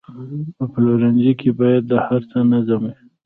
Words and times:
په 0.57 0.63
پلورنځي 0.73 1.33
کې 1.39 1.49
باید 1.59 1.83
د 1.91 1.93
هر 2.05 2.21
څه 2.29 2.37
نظم 2.51 2.81
وي. 2.89 2.93